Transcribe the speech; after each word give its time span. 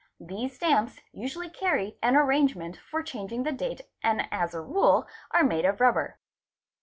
'These 0.19 0.55
stamps 0.55 0.99
usually 1.11 1.47
carry 1.47 1.95
an 2.01 2.15
arrange 2.15 2.55
~ 2.55 2.55
ment 2.55 2.75
for 2.75 3.03
changing 3.03 3.43
the 3.43 3.51
date 3.51 3.81
and 4.01 4.27
as 4.31 4.55
a 4.55 4.59
rule 4.59 5.05
are 5.29 5.43
made 5.43 5.63
of 5.63 5.79
rubber. 5.79 6.17